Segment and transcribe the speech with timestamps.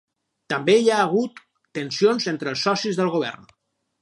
[0.53, 1.41] També hi ha hagut
[1.79, 3.47] tensions entre els socis del govern.